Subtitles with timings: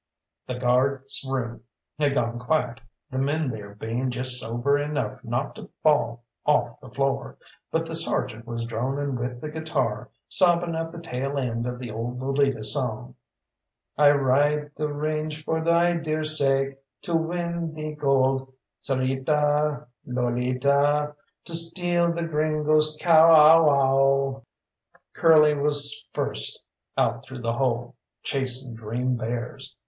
[0.47, 1.61] The guardroom
[1.99, 6.89] had gone quiet, the men there being just sober enough not to fall off the
[6.89, 7.37] floor,
[7.69, 11.91] but the sergeant was droning with the guitar, sobbing out the tail end of the
[11.91, 13.13] old Lolita song
[13.95, 21.15] "I ride the range for thy dear sake, To win thee gold, S'rita, Lolita,
[21.45, 24.45] To steal the gringo's cow ow ow"
[25.13, 26.59] Curly was first
[26.97, 29.75] out through the hole, chasing dream bears.